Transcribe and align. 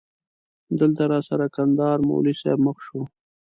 دلته 0.79 1.03
راسره 1.11 1.45
کندهاری 1.55 2.05
مولوی 2.07 2.35
صاحب 2.41 2.59
مخ 2.65 2.77
شو. 2.85 2.99